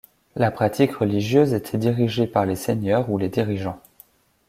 La 0.35 0.49
pratique 0.49 0.95
religieuse 0.95 1.53
était 1.53 1.77
dirigée 1.77 2.25
par 2.25 2.47
les 2.47 2.55
seigneurs 2.55 3.11
ou 3.11 3.19
les 3.19 3.29
dirigeants. 3.29 3.79